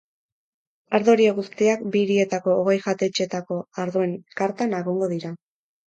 Ardo 0.99 1.13
horiek 1.13 1.35
guztiak 1.41 1.85
bi 1.97 2.03
hirietako 2.07 2.57
hogei 2.63 2.79
jatetxeetako 2.89 3.61
ardoen 3.87 4.21
kartan 4.45 4.79
egongo 4.85 5.17
dira. 5.19 5.37